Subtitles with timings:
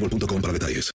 [0.00, 0.90] boostmobile.com para detalles.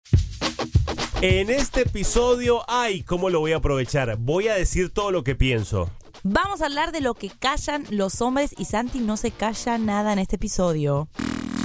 [1.20, 4.16] En este episodio, ay, ¿cómo lo voy a aprovechar?
[4.18, 5.88] Voy a decir todo lo que pienso.
[6.24, 10.12] Vamos a hablar de lo que callan los hombres y Santi no se calla nada
[10.12, 11.08] en este episodio.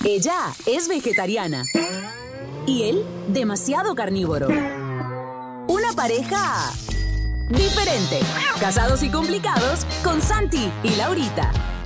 [0.04, 1.64] Ella es vegetariana.
[2.68, 4.48] Y él, demasiado carnívoro.
[4.48, 6.72] Una pareja
[7.50, 8.20] diferente.
[8.60, 11.77] Casados y complicados con Santi y Laurita.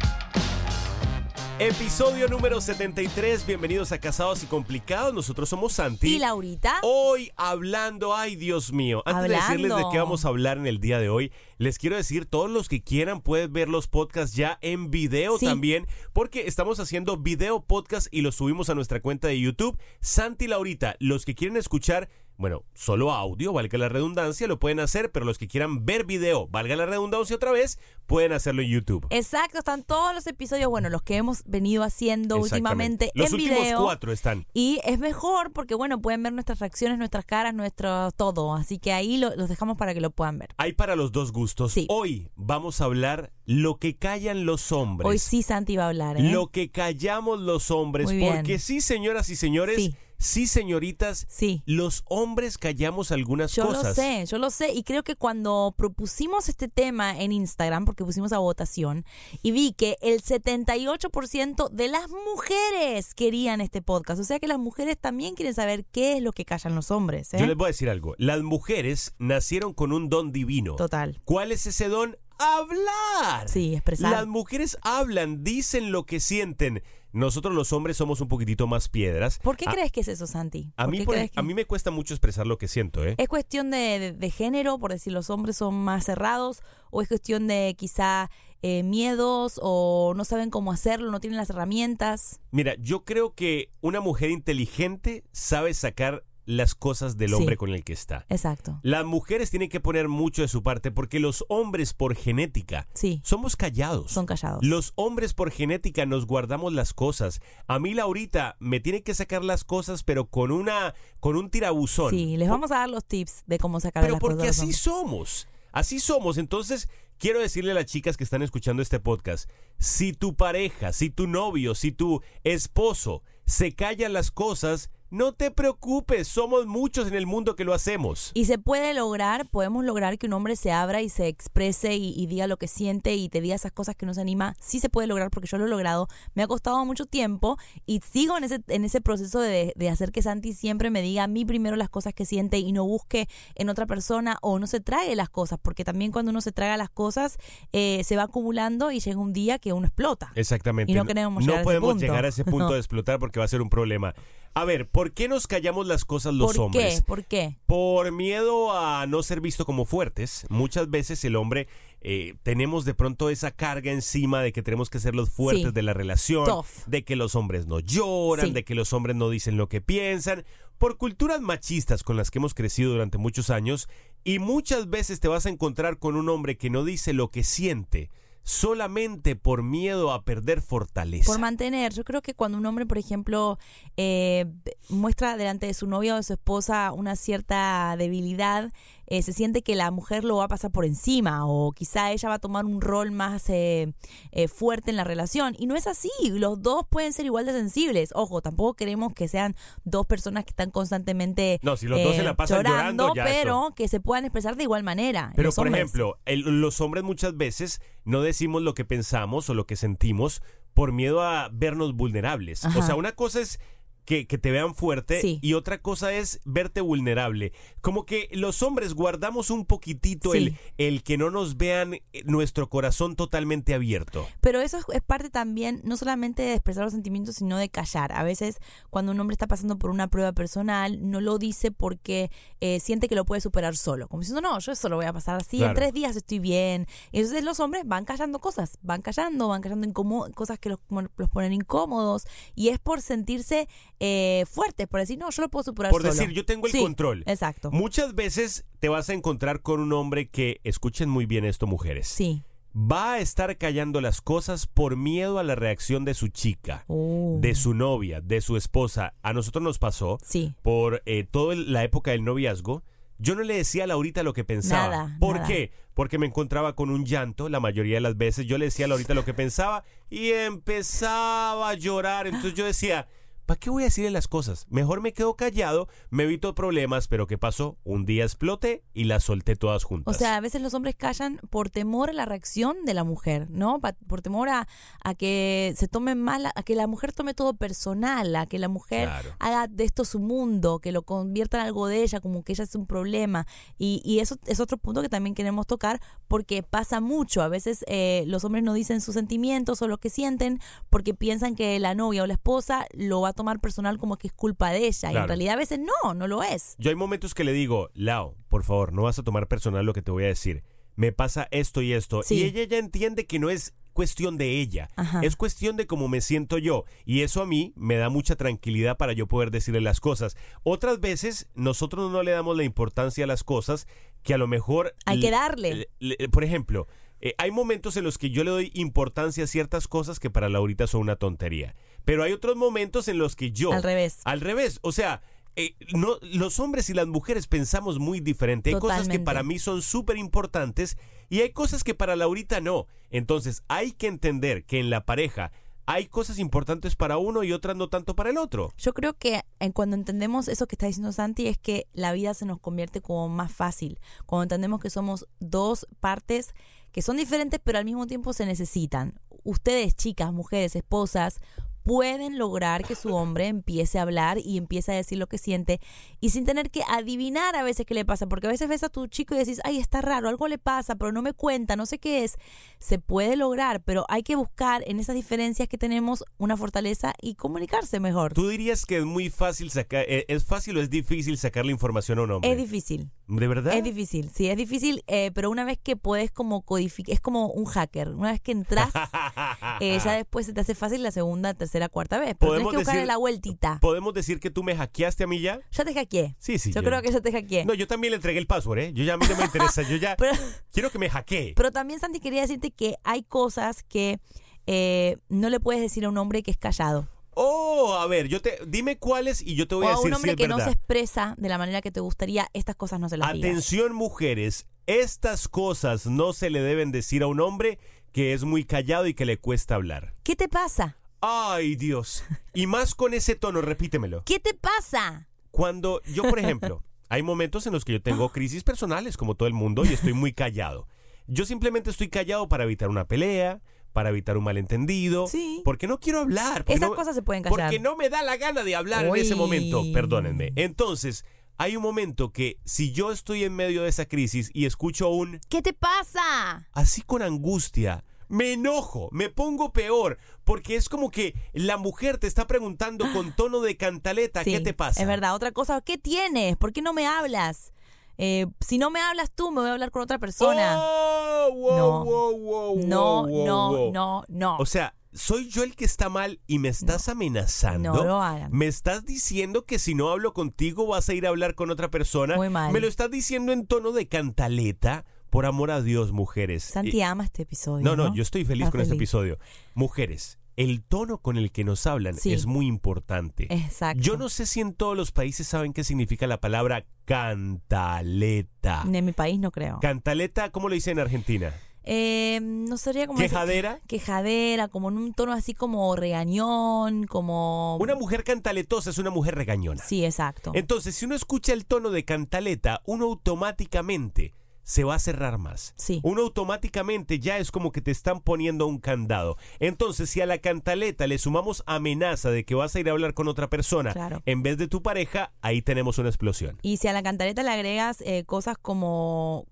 [1.63, 6.15] Episodio número 73, bienvenidos a Casados y Complicados, nosotros somos Santi.
[6.15, 6.79] ¿Y Laurita?
[6.81, 9.91] Hoy hablando, ay Dios mío, antes de decirles de Hablando.
[9.91, 12.81] qué vamos a hablar en el día de hoy, les quiero decir, todos los que
[12.81, 15.45] quieran pueden ver los podcasts ya en video Sí.
[15.45, 19.77] también, porque estamos haciendo video podcast y los subimos a nuestra cuenta de YouTube.
[19.99, 22.09] Santi y Laurita, los que quieren escuchar,
[22.41, 26.47] bueno, solo audio, valga la redundancia, lo pueden hacer, pero los que quieran ver video,
[26.47, 29.05] valga la redundancia otra vez, pueden hacerlo en YouTube.
[29.11, 33.59] Exacto, están todos los episodios, bueno, los que hemos venido haciendo últimamente Los en últimos
[33.61, 33.83] video.
[33.83, 34.45] cuatro están.
[34.53, 38.53] Y es mejor porque, bueno, pueden ver nuestras reacciones, nuestras caras, nuestro todo.
[38.55, 40.49] Así que ahí lo- los dejamos para que lo puedan ver.
[40.57, 41.71] Hay para los dos gustos.
[41.73, 41.85] Sí.
[41.89, 45.07] Hoy vamos a hablar lo que callan los hombres.
[45.07, 46.23] Hoy sí Santi va a hablar, ¿eh?
[46.31, 48.07] Lo que callamos los hombres.
[48.07, 48.35] Muy bien.
[48.37, 50.47] Porque sí, señoras y señores, sí, Sí.
[50.47, 51.63] señoritas, Sí.
[51.65, 53.83] los hombres callamos algunas Yo cosas.
[53.83, 54.71] lo sé, yo lo sé.
[54.73, 59.05] Y creo que cuando propusimos este tema en Instagram, porque pusimos a votación,
[59.41, 64.21] y vi que el 78% de las mujeres querían este podcast.
[64.21, 67.33] O sea que las mujeres también quieren saber qué es lo que callan los hombres.
[67.33, 67.37] ¿eh?
[67.39, 68.15] Yo les voy a decir algo.
[68.17, 70.75] Las mujeres nacieron con un don divino.
[70.75, 71.19] Total.
[71.25, 72.17] ¿Cuál es ese don?
[72.41, 73.47] Hablar.
[73.49, 74.11] Sí, expresar.
[74.11, 76.83] Las mujeres hablan, dicen lo que sienten.
[77.13, 79.37] Nosotros los hombres somos un poquitito más piedras.
[79.43, 80.71] ¿Por qué A- crees que es eso, Santi?
[80.77, 83.15] A ¿Por mí, por- que- a mí me cuesta mucho expresar lo que siento, ¿eh?
[83.17, 86.61] ¿Es cuestión de, de- de género, por decir los hombres son más cerrados?
[86.89, 88.29] ¿O es cuestión de quizá
[88.63, 92.39] eh, miedos o no saben cómo hacerlo, no tienen las herramientas?
[92.51, 97.35] Mira, yo creo que una mujer inteligente sabe sacar las cosas del Sí.
[97.35, 98.25] hombre con el que está.
[98.29, 98.79] Exacto.
[98.83, 103.21] Las mujeres tienen que poner mucho de su parte porque los hombres por genética Sí,
[103.23, 104.11] somos callados.
[104.11, 104.63] son callados.
[104.65, 107.41] Los hombres por genética nos guardamos las cosas.
[107.67, 112.09] A mí Laurita me tiene que sacar las cosas pero con una con un tirabuzón.
[112.11, 114.35] Sí, les vamos a dar los tips de cómo sacar pero las cosas.
[114.35, 115.47] porque de los así somos.
[115.71, 116.37] Así somos.
[116.37, 121.09] Entonces, quiero decirle a las chicas que están escuchando este podcast, si tu pareja, si
[121.09, 127.13] tu novio, si tu esposo se calla las cosas, no te preocupes, somos muchos en
[127.15, 128.31] el mundo que lo hacemos.
[128.33, 132.13] Y se puede lograr, podemos lograr que un hombre se abra y se exprese y,
[132.17, 134.55] y diga lo que siente y te diga esas cosas que no se anima.
[134.59, 136.07] Sí se puede lograr porque yo lo he logrado.
[136.33, 140.11] Me ha costado mucho tiempo y sigo en ese, en ese proceso de, de hacer
[140.11, 143.27] que Santi siempre me diga a mí primero las cosas que siente y no busque
[143.55, 145.59] en otra persona o no se trague las cosas.
[145.61, 147.37] Porque también cuando uno se traga las cosas
[147.73, 150.31] eh, se va acumulando y llega un día que uno explota.
[150.35, 150.91] Exactamente.
[150.91, 152.01] Y no queremos llegar a ese podemos punto.
[152.05, 152.73] llegar a ese punto No.
[152.73, 154.13] de explotar porque va a ser un problema.
[154.53, 156.95] A ver, ¿por qué nos callamos las cosas los ¿Por hombres?
[156.95, 157.01] qué?
[157.05, 157.57] ¿Por qué?
[157.67, 160.45] Por miedo a no ser visto como fuertes.
[160.49, 161.67] Muchas veces el hombre
[162.01, 165.71] eh, tenemos de pronto esa carga encima de que tenemos que ser los fuertes Sí.
[165.71, 166.65] de la relación, Tough.
[166.87, 168.51] de que los hombres no lloran, Sí.
[168.51, 170.43] de que los hombres no dicen lo que piensan,
[170.77, 173.87] por culturas machistas con las que hemos crecido durante muchos años
[174.25, 177.43] y muchas veces te vas a encontrar con un hombre que no dice lo que
[177.43, 178.09] siente
[178.43, 181.31] solamente por miedo a perder fortaleza.
[181.31, 183.59] Por mantener, yo creo que cuando un hombre, por ejemplo,
[183.97, 184.45] eh,
[184.89, 188.71] muestra delante de su novia o de su esposa una cierta debilidad,
[189.13, 192.29] eh, se siente que la mujer lo va a pasar por encima o quizá ella
[192.29, 193.93] va a tomar un rol más eh,
[194.31, 195.53] eh, fuerte en la relación.
[195.59, 198.11] Y no es así, los dos pueden ser igual de sensibles.
[198.15, 202.23] Ojo, tampoco queremos que sean dos personas que están constantemente No, si los dos se
[202.23, 203.75] la pasan llorando, ya pero esto.
[203.75, 205.33] que se puedan expresar de igual manera.
[205.35, 205.83] Pero por hombres.
[205.83, 210.41] ejemplo, el- los hombres muchas veces no decimos lo que pensamos o lo que sentimos
[210.73, 212.63] por miedo a vernos vulnerables.
[212.63, 213.59] O sea, una cosa es
[214.05, 215.39] que, que te vean fuerte Sí.
[215.41, 217.53] y otra cosa es verte vulnerable.
[217.81, 220.37] Como que los hombres guardamos un poquitito Sí.
[220.37, 224.27] el, el que no nos vean eh, nuestro corazón totalmente abierto.
[224.41, 228.11] Pero eso es, parte también, no solamente de expresar los sentimientos, sino de callar.
[228.13, 228.57] A veces,
[228.89, 233.07] cuando un hombre está pasando por una prueba personal, no lo dice porque eh, siente
[233.07, 234.07] que lo puede superar solo.
[234.07, 235.71] Como diciendo, no, yo eso lo voy a pasar así, Claro.
[235.71, 236.87] en tres días estoy bien.
[237.11, 239.93] Y entonces los hombres van callando cosas, van callando, van callando
[240.33, 240.79] cosas que los,
[241.17, 242.25] los ponen incómodos.
[242.55, 243.67] Y es por sentirse
[244.03, 246.13] eh, fuertes, por decir, no, yo lo puedo superar Por solo.
[246.13, 247.23] decir, yo tengo el Sí, control.
[247.27, 247.69] Exacto.
[247.71, 252.07] Muchas veces te vas a encontrar con un hombre que, escuchen muy bien esto mujeres,
[252.07, 252.41] Sí.
[252.75, 256.83] va a estar callando las cosas por miedo a la reacción de su chica.
[256.87, 257.37] Oh.
[257.41, 259.13] de su novia, de su esposa.
[259.21, 260.53] A nosotros nos pasó Sí.
[260.63, 262.83] por eh, toda la época del noviazgo.
[263.19, 264.87] Yo no le decía a Laurita lo que pensaba.
[264.89, 265.47] Nada, ¿Por nada.
[265.47, 265.71] qué?
[265.93, 268.47] Porque me encontraba con un llanto la mayoría de las veces.
[268.47, 272.25] Yo le decía a Laurita lo que pensaba y empezaba a llorar.
[272.27, 273.07] Entonces yo decía,
[273.45, 274.65] ¿para qué voy a decirle las cosas?
[274.69, 277.77] Mejor me quedo callado, me evito problemas, pero ¿qué pasó?
[277.83, 280.15] Un día exploté y las solté todas juntas.
[280.15, 283.49] O sea, a veces los hombres callan por temor a la reacción de la mujer,
[283.49, 283.79] ¿no?
[284.07, 284.67] Por temor a,
[285.03, 288.67] a que se tome mal, a que la mujer tome todo personal, a que la
[288.67, 289.29] mujer Claro.
[289.39, 292.63] haga de esto su mundo, que lo convierta en algo de ella, como que ella
[292.63, 293.47] es un problema.
[293.77, 297.41] Y, y eso es otro punto que también queremos tocar, porque pasa mucho.
[297.41, 300.59] A veces eh, los hombres no dicen sus sentimientos o lo que sienten
[300.89, 304.27] porque piensan que la novia o la esposa lo va a tomar personal como que
[304.27, 305.11] es culpa de ella.
[305.11, 306.75] Y en realidad a veces no, no lo es.
[306.77, 309.93] Yo hay momentos que le digo, Lao, por favor, no vas a tomar personal lo
[309.93, 310.63] que te voy a decir.
[310.95, 312.21] Me pasa esto y esto.
[312.23, 312.35] Sí.
[312.35, 315.19] Y ella ya entiende que no es cuestión de ella, Ajá.
[315.21, 316.85] es cuestión de cómo me siento yo.
[317.05, 320.37] Y eso a mí me da mucha tranquilidad para yo poder decirle las cosas.
[320.63, 323.87] Otras veces nosotros no le damos la importancia a las cosas
[324.23, 324.95] que a lo mejor...
[325.05, 325.89] Hay que darle.
[325.99, 326.87] le- por ejemplo,
[327.19, 330.47] eh, hay momentos en los que yo le doy importancia a ciertas cosas que para
[330.49, 331.75] Laurita son una tontería.
[332.05, 333.71] Pero hay otros momentos en los que yo...
[333.71, 334.19] Al revés.
[334.25, 335.21] Al revés, o sea,
[335.55, 338.69] eh, no, los hombres y las mujeres pensamos muy diferente.
[338.73, 340.97] Hay cosas que para mí son súper importantes
[341.29, 342.87] y hay cosas que para Laurita no.
[343.09, 345.51] Entonces hay que entender que en la pareja
[345.85, 348.71] hay cosas importantes para uno y otras no tanto para el otro.
[348.77, 352.33] Yo creo que eh, cuando entendemos eso que está diciendo Santi es que la vida
[352.33, 353.99] se nos convierte como más fácil.
[354.25, 356.53] Cuando entendemos que somos dos partes
[356.93, 359.19] que son diferentes pero al mismo tiempo se necesitan.
[359.43, 361.41] Ustedes, chicas, mujeres, esposas,
[361.83, 365.79] pueden lograr que su hombre empiece a hablar y empiece a decir lo que siente
[366.19, 368.89] y sin tener que adivinar a veces qué le pasa, porque a veces ves a
[368.89, 371.85] tu chico y decís, ay, está raro, algo le pasa, pero no me cuenta, no
[371.85, 372.37] sé qué es.
[372.79, 377.35] Se puede lograr, pero hay que buscar en esas diferencias que tenemos una fortaleza y
[377.35, 378.33] comunicarse mejor.
[378.33, 381.71] ¿Tú dirías que es muy fácil sacar, eh, es fácil o es difícil sacar la
[381.71, 382.51] información a un hombre?
[382.51, 383.09] Es difícil.
[383.39, 383.73] ¿De verdad?
[383.73, 387.47] Es difícil, sí, es difícil, eh, pero una vez que puedes como codificar, es como
[387.47, 388.91] un hacker, una vez que entras,
[389.79, 392.77] eh, ya después se te hace fácil la segunda, tercera, cuarta vez, pero tienes que
[392.79, 393.79] buscarle la vueltita.
[393.79, 395.61] ¿Podemos decir que tú me hackeaste a mí ya?
[395.71, 396.35] Ya te hackeé.
[396.39, 396.73] Sí, sí.
[396.73, 397.63] Yo creo que ya te hackeé.
[397.63, 398.93] No, yo también le entregué el password, ¿eh?
[398.93, 400.33] Yo ya a mí no me interesa, yo ya Pero,
[400.73, 401.53] quiero que me hackee.
[401.55, 404.19] pero también, Santi, quería decirte que hay cosas que
[404.67, 407.07] eh, no le puedes decir a un hombre que es callado.
[407.33, 410.13] Oh, a ver, yo te dime cuáles y yo te voy o a decir un
[410.15, 412.99] hombre si es que no se expresa de la manera que te gustaría, estas cosas
[412.99, 413.49] no se las digas.
[413.49, 417.79] Atención, mujeres, estas cosas no se le deben decir a un hombre
[418.11, 420.13] que es muy callado y que le cuesta hablar.
[420.23, 420.97] ¿Qué te pasa?
[421.21, 422.23] Ay, Dios.
[422.53, 424.23] Y más con ese tono, repítemelo.
[424.25, 425.29] ¿Qué te pasa?
[425.51, 429.47] Cuando yo, por ejemplo, hay momentos en los que yo tengo crisis personales, como todo
[429.47, 430.87] el mundo, y estoy muy callado.
[431.27, 433.61] Yo simplemente estoy callado para evitar una pelea,
[433.93, 435.61] para evitar un malentendido, Sí.
[435.65, 436.63] porque no quiero hablar.
[436.67, 437.59] Esas no- cosas se pueden callar.
[437.69, 440.53] Porque no me da la gana de hablar en ese momento, perdónenme.
[440.55, 441.25] Entonces,
[441.57, 445.39] hay un momento que si yo estoy en medio de esa crisis y escucho un
[445.49, 446.67] ¿Qué te pasa?
[446.73, 452.27] así con angustia, me enojo, me pongo peor, porque es como que la mujer te
[452.27, 455.01] está preguntando con tono de cantaleta, Sí, ¿qué te pasa?
[455.01, 455.35] Es verdad.
[455.35, 456.55] Otra cosa, ¿qué tienes?
[456.55, 457.73] ¿Por qué no me hablas?
[458.17, 460.75] Eh, si no me hablas tú, me voy a hablar con otra persona.
[460.77, 462.03] Oh, wow, No.
[462.05, 464.57] wow, wow, no, no, no, no.
[464.57, 467.93] O sea, soy yo el que está mal y me estás amenazando.
[467.93, 468.51] No lo hagan.
[468.51, 471.89] Me estás diciendo que si no hablo contigo vas a ir a hablar con otra
[471.89, 472.35] persona.
[472.35, 472.71] Muy mal.
[472.71, 475.05] Me lo estás diciendo en tono de cantaleta.
[475.29, 476.61] Por amor a Dios, mujeres.
[476.65, 477.85] Santi ama este episodio.
[477.85, 479.39] no, No, no, yo estoy feliz Está con este episodio.
[479.75, 482.33] Mujeres, el tono con el que nos hablan Sí.
[482.33, 483.47] es muy importante.
[483.49, 484.01] Exacto.
[484.03, 488.83] Yo no sé si en todos los países saben qué significa la palabra cantaleta.
[488.91, 489.79] En mi país no creo.
[489.81, 491.53] Cantaleta, ¿cómo lo dice en Argentina?
[491.83, 493.17] Eh, no sería como...
[493.17, 493.79] ¿Quejadera?
[493.87, 497.77] Quejadera, como en un tono así como regañón, como...
[497.77, 499.83] Una mujer cantaletosa es una mujer regañona.
[499.83, 500.51] Sí, exacto.
[500.53, 505.73] Entonces, si uno escucha el tono de cantaleta, uno automáticamente se va a cerrar más.
[505.77, 505.99] Sí.
[506.03, 509.37] Uno automáticamente ya es como que te están poniendo un candado.
[509.59, 513.13] Entonces, si a la cantaleta le sumamos amenaza de que vas a ir a hablar
[513.13, 514.21] con otra persona Claro.
[514.25, 516.57] en vez de tu pareja, ahí tenemos una explosión.
[516.61, 519.45] Y si a la cantareta le agregas eh, cosas como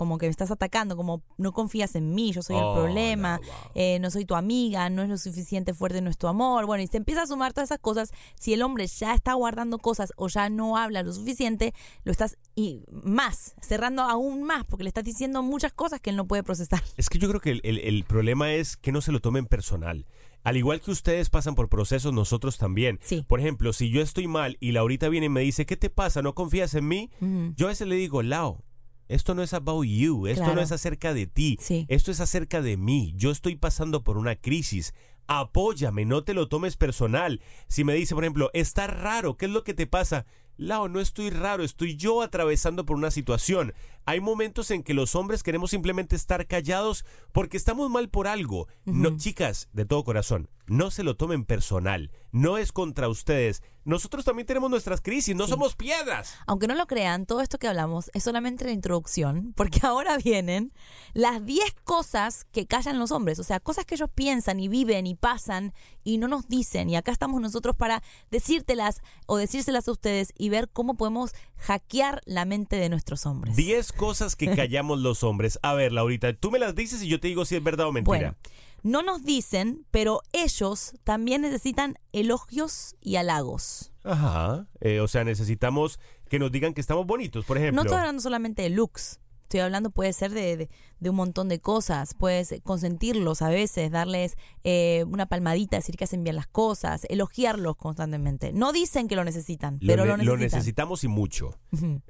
[0.00, 3.36] como que me estás atacando, como no confías en mí, yo soy Oh, el problema,
[3.36, 3.54] no, wow.
[3.74, 6.64] eh, no soy tu amiga, no es lo suficiente fuerte nuestro amor.
[6.64, 8.12] Bueno, y se empieza a sumar todas esas cosas.
[8.34, 12.38] Si el hombre ya está guardando cosas o ya no habla lo suficiente, lo estás
[12.56, 16.42] y más, cerrando aún más, porque le estás diciendo muchas cosas que él no puede
[16.42, 16.82] procesar.
[16.96, 19.44] Es que yo creo que el, el- el problema es que no se lo tomen
[19.44, 20.06] personal.
[20.42, 22.98] Al igual que ustedes pasan por procesos, nosotros también.
[23.02, 23.26] Sí.
[23.28, 26.22] Por ejemplo, si yo estoy mal y Laurita viene y me dice, ¿qué te pasa?
[26.22, 27.10] ¿No confías en mí?
[27.56, 28.62] Yo a veces le digo, Lau,
[29.10, 30.56] esto no es about you, esto Claro.
[30.56, 31.84] no es acerca de ti, Sí.
[31.88, 33.12] esto es acerca de mí.
[33.16, 34.94] Yo estoy pasando por una crisis.
[35.26, 37.40] Apóyame, no te lo tomes personal.
[37.68, 40.26] Si me dice, por ejemplo, está raro, ¿qué es lo que te pasa?
[40.56, 43.72] Lau, no estoy raro, estoy yo atravesando por una situación.
[44.10, 48.66] Hay momentos en que los hombres queremos simplemente estar callados porque estamos mal por algo.
[48.84, 52.10] No, chicas, de todo corazón, no se lo tomen personal.
[52.32, 53.62] No es contra ustedes.
[53.84, 55.52] Nosotros también tenemos nuestras crisis, no Sí.
[55.52, 56.34] somos piedras.
[56.46, 60.72] Aunque no lo crean, todo esto que hablamos es solamente la introducción, porque ahora vienen
[61.12, 65.06] las 10 cosas que callan los hombres, o sea, cosas que ellos piensan y viven
[65.06, 66.90] y pasan y no nos dicen.
[66.90, 72.22] Y acá estamos nosotros para decírtelas o decírselas a ustedes y ver cómo podemos hackear
[72.26, 73.56] la mente de nuestros hombres.
[73.56, 75.58] 10 cosas que callamos los hombres.
[75.62, 77.92] A ver, Laurita, tú me las dices y yo te digo si es verdad o
[77.92, 78.18] mentira.
[78.18, 78.36] Bueno,
[78.82, 83.92] no nos dicen, pero ellos también necesitan elogios y halagos.
[84.02, 84.66] Ajá.
[84.80, 87.76] Eh, o sea, necesitamos que nos digan que estamos bonitos, por ejemplo.
[87.76, 89.20] No estoy hablando solamente de looks.
[89.50, 92.14] Estoy hablando, puede ser de, de- de un montón de cosas.
[92.14, 97.74] Puedes consentirlos a veces, darles eh, una palmadita, decir que hacen bien las cosas, elogiarlos
[97.76, 98.52] constantemente.
[98.52, 100.58] No dicen que lo necesitan, Lo pero ne- lo necesitan.
[100.58, 101.58] necesitamos y mucho.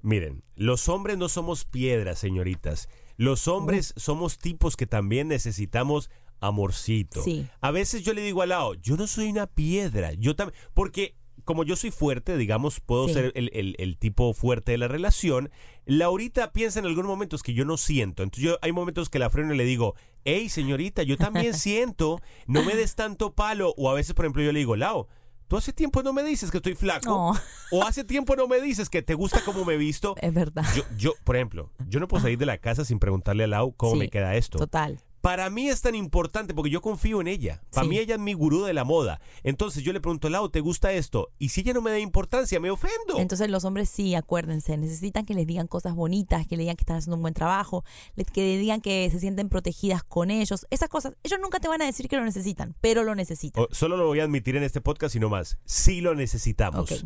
[0.03, 2.91] Miren, los hombres no somos piedras, señoritas.
[3.17, 7.23] Los hombres somos tipos que también necesitamos amorcito.
[7.23, 7.49] Sí.
[7.63, 10.13] A veces yo le digo al lado, yo no soy una piedra.
[10.13, 10.59] Yo también.
[10.75, 13.15] Porque como yo soy fuerte, digamos, puedo Sí.
[13.15, 15.51] ser el, el- el tipo fuerte de la relación.
[15.87, 18.23] Laurita piensa en algunos momentos que yo no siento.
[18.23, 19.95] Entonces yo hay momentos que la freno y le digo,
[20.25, 23.75] hey, señorita, yo también siento, no me des tanto palo.
[23.77, 25.07] O a veces, por ejemplo, yo le digo, Lau,
[25.49, 27.09] tú hace tiempo no me dices que estoy flaco.
[27.09, 27.33] No.
[27.73, 30.15] O hace tiempo no me dices que te gusta cómo me he visto.
[30.23, 30.65] Es verdad.
[30.77, 33.73] Yo, yo, por ejemplo, yo no puedo salir de la casa sin preguntarle a Lau
[33.77, 34.59] cómo Sí, me queda esto.
[34.59, 35.01] Total.
[35.21, 37.63] Para mí es tan importante porque yo confío en ella.
[37.73, 37.91] Para Sí.
[37.91, 39.21] mí ella es mi gurú de la moda.
[39.43, 41.29] Entonces yo le pregunto, Lau, ¿te gusta esto?
[41.39, 43.19] Y si ella no me da importancia, me ofendo.
[43.19, 46.83] Entonces los hombres sí, acuérdense, necesitan que les digan cosas bonitas, que le digan que
[46.83, 47.85] están haciendo un buen trabajo,
[48.33, 50.67] que le digan que se sienten protegidas con ellos.
[50.71, 53.65] Esas cosas, ellos nunca te van a decir que lo necesitan, pero lo necesitan.
[53.65, 55.59] O- solo lo voy a admitir en este podcast y no más.
[55.67, 57.05] Sí lo necesitamos.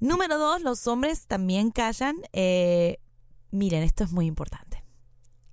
[0.00, 2.16] Número dos, los hombres también callan.
[2.32, 2.98] eh,
[3.50, 4.84] miren, esto es muy importante.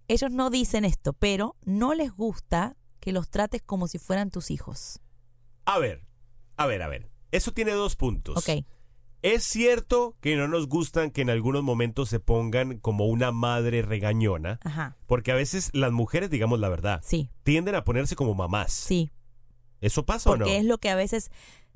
[0.08, 4.52] Ellos no dicen esto, pero no les gusta que los trates como si fueran tus
[4.52, 5.00] hijos.
[5.66, 6.06] A ver,
[6.58, 7.10] a ver, a ver.
[7.32, 8.38] Eso tiene dos puntos.
[8.38, 8.66] Ok.
[9.22, 13.82] Es cierto que no nos gustan que en algunos momentos se pongan como una madre
[13.82, 14.96] regañona, Ajá.
[15.08, 18.72] porque a veces las mujeres, digamos la verdad, Sí, tienden a ponerse como mamás.
[18.72, 19.12] sí.
[19.82, 20.58] ¿Eso pasa o Porque no?
[20.58, 21.30] es lo que a veces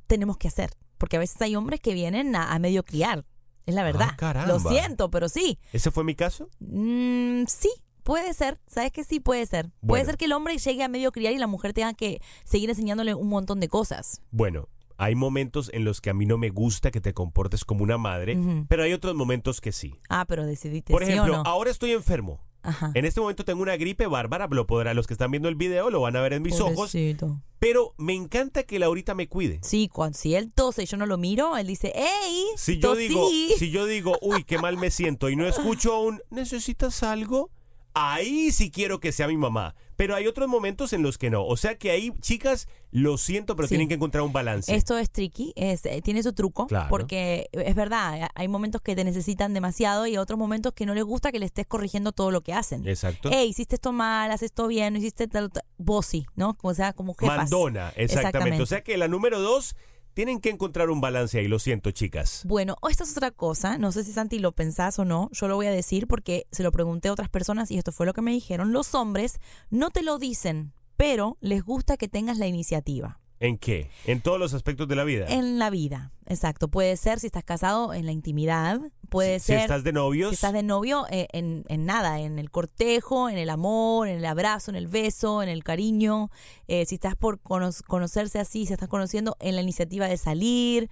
[0.07, 0.71] tenemos que hacer.
[0.98, 3.25] Porque a veces hay hombres que vienen a, a medio criar.
[3.65, 4.09] Es la verdad.
[4.12, 4.48] Ah, caramba.
[4.53, 5.59] Lo siento, pero sí.
[5.74, 6.50] ¿Ese fue mi caso?
[6.59, 7.69] Mm, sí,
[8.10, 8.60] puede ser.
[8.66, 9.70] ¿Sabes que sí puede ser?
[9.86, 12.68] Puede ser que el hombre llegue a medio criar y la mujer tenga que seguir
[12.68, 14.24] enseñándole un montón de cosas.
[14.32, 17.84] Bueno, hay momentos en los que a mí no me gusta que te comportes como
[17.84, 18.36] una madre,
[18.68, 19.94] pero hay otros momentos que sí.
[20.10, 21.44] Ah, pero decidiste Por sí ejemplo, o no.
[21.46, 22.42] ahora estoy enfermo.
[22.63, 22.92] Ajá.
[22.96, 25.92] En este momento tengo una gripe bárbara, lo podrán, los que están viendo el video
[25.92, 27.39] lo van a ver en mis ojos, Pobrecito.
[27.60, 29.60] pero me encanta que Laurita me cuide.
[29.62, 32.44] Sí, cuando, si él tose y yo no lo miro, él dice, ¡Ey!
[32.58, 33.08] Si yo tosí".
[33.08, 37.51] digo, si yo digo, uy, qué mal me siento y no escucho un ¿necesitas algo?
[38.00, 39.75] Ahí sí quiero que sea mi mamá.
[39.96, 41.46] Pero hay otros momentos en los que no.
[41.46, 43.74] O sea que ahí, chicas, lo siento, pero Sí.
[43.74, 44.74] tienen que encontrar un balance.
[44.74, 46.88] Esto es tricky, es, eh, tiene su truco, Claro.
[46.89, 51.03] porque es verdad, hay momentos que te necesitan demasiado y otros momentos que no les
[51.03, 52.88] gusta que le estés corrigiendo todo lo que hacen.
[52.88, 53.29] Exacto.
[53.32, 55.63] Hey, hiciste esto mal, haces esto bien, no hiciste tal, tal.
[55.77, 56.56] Vos sí, ¿no?
[56.62, 57.38] O sea, como jefas.
[57.38, 58.62] Mandona, exactamente.
[58.62, 59.75] O sea que la número dos,
[60.19, 61.47] tienen que encontrar un balance ahí.
[61.47, 62.41] Lo siento, chicas.
[62.45, 65.55] Bueno, esta es otra cosa, no sé si Santi lo pensás o no, yo lo
[65.55, 68.21] voy a decir porque se lo pregunté a otras personas y esto fue lo que
[68.21, 68.73] me dijeron.
[68.73, 73.18] Los hombres no te lo dicen, pero les gusta que tengas la iniciativa.
[73.39, 73.89] ¿En qué?
[74.05, 75.25] En todos los aspectos de la vida.
[75.29, 76.67] En la vida, exacto.
[76.67, 80.29] Puede ser si estás casado en la intimidad, puede si ser estás de novios.
[80.31, 84.17] si estás de novio eh, en, en nada, en el cortejo, en el amor, en
[84.17, 86.29] el abrazo, en el beso, en el cariño.
[86.67, 90.89] eh, si estás por cono- conocerse así, si estás conociendo en la iniciativa de salir.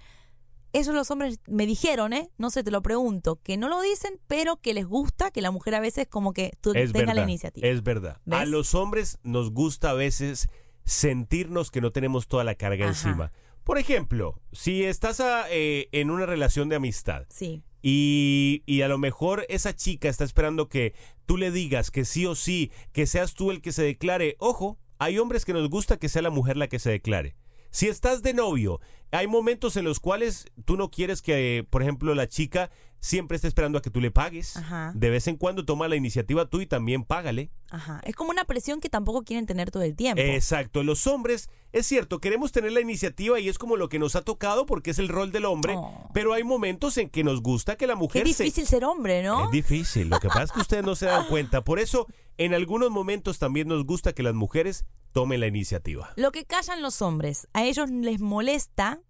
[0.74, 2.30] Eso los hombres me dijeron, ¿eh?
[2.36, 5.50] No sé, te lo pregunto, que no lo dicen, pero que les gusta que la
[5.50, 7.66] mujer a veces como que tú tenga la iniciativa.
[7.66, 8.18] Es verdad.
[8.30, 10.48] A los hombres nos gusta a veces
[10.88, 12.92] sentirnos que no tenemos toda la carga Ajá.
[13.08, 13.32] encima.
[13.62, 17.62] Por ejemplo, si estás a, eh, en una relación de amistad Sí.
[17.82, 20.94] y, y a lo mejor esa chica está esperando que
[21.26, 24.78] tú le digas que sí o sí, que seas tú el que se declare, ojo,
[24.98, 27.36] hay hombres que nos gusta que sea la mujer la que se declare.
[27.70, 32.14] Si estás de novio, hay momentos en los cuales tú no quieres que, por ejemplo,
[32.14, 32.70] la chica
[33.00, 34.56] siempre esté esperando a que tú le pagues.
[34.56, 34.90] Ajá.
[34.94, 37.50] De vez en cuando toma la iniciativa tú y también págale.
[37.70, 38.00] Ajá.
[38.04, 40.20] Es como una presión que tampoco quieren tener todo el tiempo.
[40.20, 44.16] Exacto, los hombres, es cierto, queremos tener la iniciativa y es como lo que nos
[44.16, 46.10] ha tocado porque es el rol del hombre, Oh.
[46.12, 48.42] pero hay momentos en que nos gusta que la mujer se...
[48.42, 49.44] difícil ser hombre, ¿no?
[49.44, 52.06] Es difícil, lo que pasa es que ustedes no se dan cuenta, por eso
[52.36, 56.10] en algunos momentos también nos gusta que las mujeres tomen la iniciativa.
[56.16, 59.00] Lo que callan los hombres, a ellos les molesta,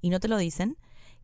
[0.00, 0.76] y no te lo dicen,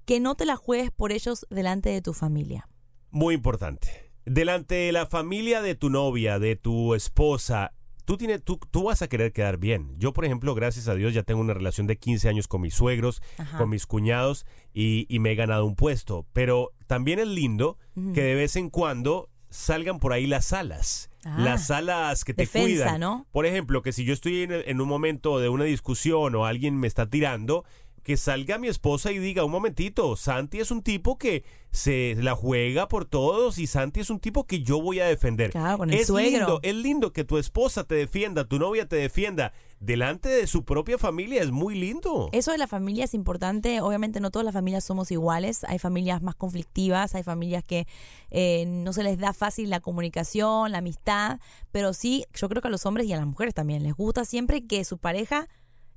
[0.05, 2.69] que no te la juegues por ellos delante de tu familia.
[3.11, 4.13] Muy importante.
[4.27, 7.73] Delante de la familia de tu novia, de tu esposa,
[8.05, 9.95] tú, tienes, tú, tú vas a querer quedar bien.
[9.97, 12.75] Yo, por ejemplo, gracias a Dios, ya tengo una relación de 15 años con mis
[12.75, 13.59] suegros, Ajá.
[13.59, 16.27] con mis cuñados, y, y me he ganado un puesto.
[16.33, 17.79] Pero también es lindo
[18.15, 21.11] que de vez en cuando salgan por ahí las alas.
[21.27, 21.37] Ah.
[21.39, 23.01] las alas que te Defensa, cuidan.
[23.01, 23.27] ¿no?
[23.33, 26.77] Por ejemplo, que si yo estoy en, en un momento de una discusión o alguien
[26.79, 27.65] me está tirando,
[28.03, 32.35] que salga mi esposa y diga, un momentito, Santi es un tipo que se la
[32.35, 35.53] juega por todos y Santi es un tipo que yo voy a defender.
[35.53, 36.39] Claro, con el es suegro.
[36.39, 40.65] lindo, es lindo que tu esposa te defienda, tu novia te defienda delante de su
[40.65, 42.29] propia familia, es muy lindo.
[42.33, 43.81] Eso de la familia es importante.
[43.81, 45.65] Obviamente no todas las familias somos iguales.
[45.65, 47.87] Hay familias más conflictivas, hay familias que
[48.31, 51.39] eh, no se les da fácil la comunicación, la amistad,
[51.73, 54.25] pero sí, yo creo que a los hombres y a las mujeres también les gusta
[54.25, 55.49] siempre que su pareja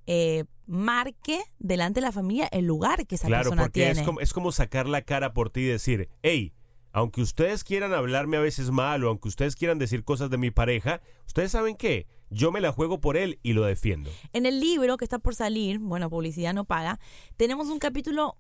[0.06, 4.00] eh, marque delante de la familia el lugar que esa Claro, persona porque tiene.
[4.02, 6.54] es como, es como sacar la cara por ti y decir, hey,
[6.92, 10.52] aunque ustedes quieran hablarme a veces mal o aunque ustedes quieran decir cosas de mi
[10.52, 14.10] pareja, ustedes saben qué, yo me la juego por él y lo defiendo.
[14.34, 17.00] En el libro que está por salir, bueno, publicidad no paga,
[17.38, 18.38] tenemos un capítulo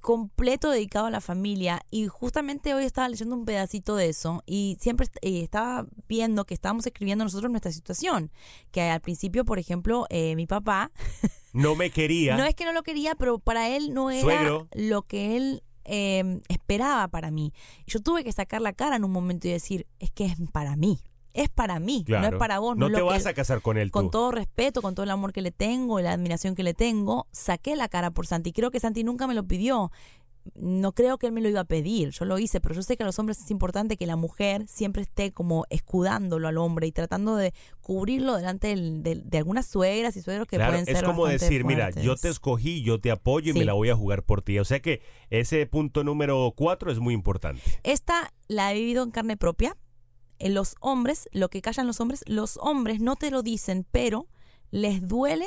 [0.00, 4.76] completo dedicado a la familia y justamente hoy estaba leyendo un pedacito de eso y
[4.80, 8.30] siempre eh, estaba viendo que estábamos escribiendo nosotros nuestra situación,
[8.70, 10.92] que al principio, por ejemplo, eh, mi papá,
[11.52, 12.36] No me quería.
[12.36, 14.68] no es que no lo quería, pero para él no era Suegro.
[14.74, 17.52] lo que él eh, esperaba para mí.
[17.86, 20.76] Yo tuve que sacar la cara en un momento y decir, es que es para
[20.76, 21.00] mí,
[21.34, 22.76] es para mí, no es para vos.
[22.76, 24.10] No es te que vas a casar con él con tú.
[24.10, 27.26] todo respeto, con todo el amor que le tengo, y la admiración que le tengo,
[27.32, 28.52] saqué la cara por Santi.
[28.52, 29.90] Creo que Santi nunca me lo pidió.
[30.54, 32.96] No creo que él me lo iba a pedir, yo lo hice, pero yo sé
[32.96, 36.86] que a los hombres es importante que la mujer siempre esté como escudándolo al hombre
[36.86, 40.86] y tratando de cubrirlo delante del- del- de, algunas suegras y suegros que Claro, pueden
[40.86, 43.58] ser es como decir, mira, yo te escogí, yo te apoyo y Sí.
[43.58, 44.58] me la voy a jugar por ti.
[44.58, 47.60] O sea que ese punto número cuatro es muy importante.
[47.82, 49.76] Esta la he vivido en carne propia.
[50.38, 54.26] En los hombres, lo que callan los hombres, los hombres no te lo dicen, pero
[54.70, 55.46] les duele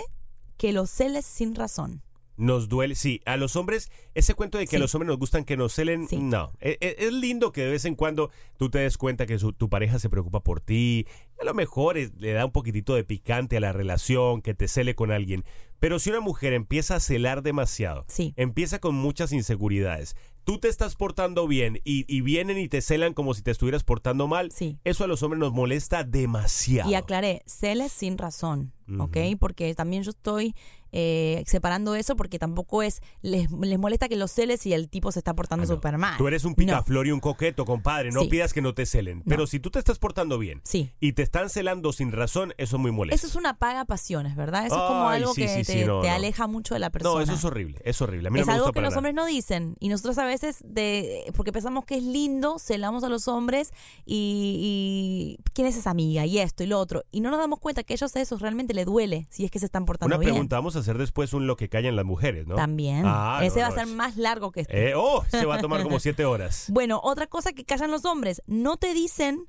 [0.57, 2.01] que los celes sin razón.
[2.37, 5.43] Nos duele, sí, a los hombres, ese cuento de que a los hombres nos gustan
[5.43, 6.17] que nos celen, Sí.
[6.17, 6.51] no.
[6.59, 9.51] E- e- Es, lindo que de vez en cuando tú te des cuenta que su-
[9.53, 11.05] tu pareja se preocupa por ti,
[11.39, 14.67] a lo mejor es- le da un poquitito de picante a la relación, que te
[14.67, 15.43] cele con alguien.
[15.79, 18.33] Pero si una mujer empieza a celar demasiado, Sí.
[18.37, 23.13] empieza con muchas inseguridades, tú te estás portando bien y, y vienen y te celan
[23.13, 24.77] como si te estuvieras portando mal, Sí.
[24.83, 26.89] eso a los hombres nos molesta demasiado.
[26.89, 29.17] Y aclaré, celes sin razón, ¿ok?
[29.39, 30.55] Porque también yo estoy
[30.91, 35.11] eh, separando eso porque tampoco es, les, les molesta que los celes y el tipo
[35.11, 36.13] se está portando súper mal.
[36.13, 36.55] Ah, Tú eres un No.
[36.55, 38.11] picaflor y un coqueto, compadre.
[38.11, 38.27] No Sí.
[38.27, 39.23] pidas que no te celen.
[39.27, 40.91] Pero si tú te estás portando bien Sí.
[40.99, 43.15] y te están celando sin razón, eso es muy molesto.
[43.15, 44.65] Eso es una paga pasiones, ¿verdad?
[44.65, 47.15] Eso es como algo sí, que te, aleja mucho de la persona.
[47.15, 47.79] No, eso es horrible.
[47.83, 48.27] Es horrible.
[48.27, 48.97] A mí es me algo gusta que los nada.
[48.99, 53.09] hombres no dicen y nosotros a veces de porque pensamos que es lindo celamos a
[53.09, 53.71] los hombres
[54.05, 57.59] y, y quién es esa amiga y esto y lo otro y no nos damos
[57.59, 60.19] cuenta que a ellos eso realmente le duele si es que se están portando Una
[60.19, 62.55] bien pregunta, vamos a hacer después un lo que callan las mujeres, ¿no?
[62.55, 65.23] también Ah, ese no, va no, a ser es- más largo que este Eh, oh,
[65.29, 66.65] se va a tomar como siete horas.
[66.69, 69.47] bueno otra cosa que callan los hombres no te dicen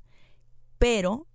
[0.77, 1.27] pero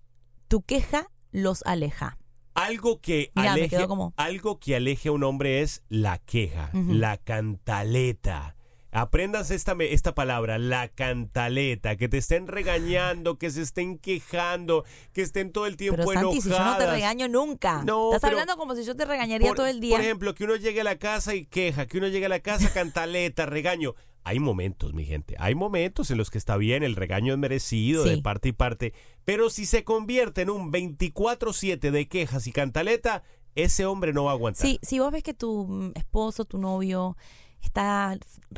[0.48, 2.16] tu queja los aleja
[2.54, 7.16] Algo que Mira, aleje, como- algo que aleje a un hombre es la queja, la
[7.18, 8.56] cantaleta.
[8.90, 15.20] Aprendas esta, esta palabra, la cantaleta, que te estén regañando, que se estén quejando, que
[15.20, 18.56] estén todo el tiempo pero Santi si yo no te regaño nunca No, estás hablando
[18.56, 20.84] como si yo te regañaría por, todo el día Por ejemplo, que uno llegue a
[20.84, 23.94] la casa y queja, que uno llegue a la casa cantaleta, regaño.
[24.24, 28.04] Hay momentos, mi gente, hay momentos en los que está bien, el regaño es merecido
[28.04, 28.10] Sí.
[28.10, 33.22] de parte y parte, pero si se convierte en un 24/7 de quejas y cantaleta,
[33.54, 34.66] ese hombre no va a aguantar.
[34.66, 37.16] Sí, si vos ves que tu mm, esposo, tu novio
[37.62, 38.16] está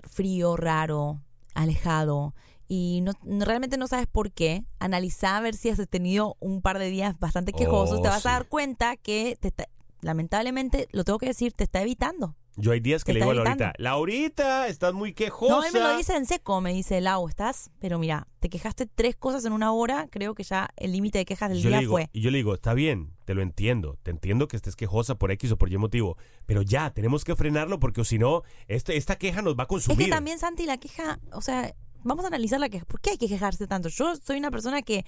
[0.08, 1.20] frío, raro,
[1.54, 2.34] alejado
[2.68, 3.12] y no,
[3.44, 7.18] realmente no sabes por qué, analizá a ver si has tenido un par de días
[7.18, 8.28] bastante quejosos, Oh, te vas sí.
[8.28, 9.68] a dar cuenta que te está-
[10.02, 12.36] lamentablemente, lo tengo que decir, te está evitando.
[12.56, 13.34] Yo hay días que le digo a.
[13.34, 15.54] Laurita, Laurita, estás muy quejosa.
[15.54, 18.86] No, él me lo dice en seco, me dice, Lau, estás, pero mira, te quejaste
[18.86, 21.78] tres cosas en una hora, creo que ya el límite de quejas del yo día
[21.80, 22.10] digo, fue.
[22.12, 25.30] Y yo le digo, está bien, te lo entiendo, te entiendo que estés quejosa por
[25.30, 29.16] X o por Y motivo, pero ya, tenemos que frenarlo porque si no, este, esta
[29.16, 30.06] queja nos va a Es consumir.
[30.06, 32.84] que también, Santi, la queja, o sea, vamos a analizar la queja.
[32.84, 33.88] ¿Por qué hay que quejarse tanto?
[33.88, 35.04] Yo soy una persona que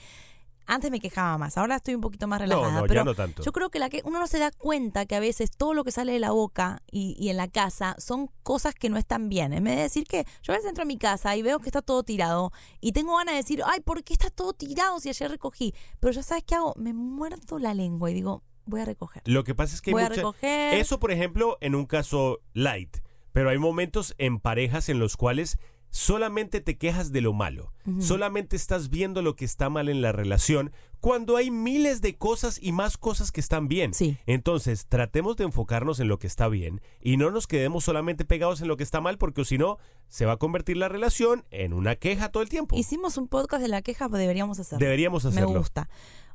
[0.66, 2.72] antes me quejaba más, ahora estoy un poquito más No, relajada.
[2.72, 3.42] no, ya pero no tanto.
[3.42, 5.84] Yo creo que la que uno no se da cuenta que a veces todo lo
[5.84, 9.28] que sale de la boca y, y en la casa son cosas que no están
[9.28, 9.52] bien.
[9.52, 11.68] En vez de decir que yo a veces entro a mi casa y veo que
[11.68, 15.08] está todo tirado y tengo ganas de decir, ay, ¿por qué está todo tirado si
[15.08, 15.74] ayer recogí?
[16.00, 19.22] Pero ya sabes qué hago, me muerdo la lengua y digo, voy a recoger.
[19.26, 20.74] Lo que pasa es que hay Voy a mucha- recoger.
[20.74, 22.98] Eso, por ejemplo, en un caso light.
[23.32, 25.58] Pero hay momentos en parejas en los cuales
[25.92, 27.72] solamente te quejas de lo malo.
[28.00, 32.58] Solamente estás viendo lo que está mal en la relación cuando hay miles de cosas
[32.62, 33.92] y más cosas que están bien.
[33.92, 34.16] Sí.
[34.26, 38.62] Entonces, tratemos de enfocarnos en lo que está bien y no nos quedemos solamente pegados
[38.62, 39.78] en lo que está mal porque si no,
[40.08, 42.76] se va a convertir la relación en una queja todo el tiempo.
[42.76, 44.82] Hicimos un podcast de la queja, pues deberíamos hacerlo.
[44.82, 45.50] Deberíamos hacerlo.
[45.50, 45.90] Me gusta.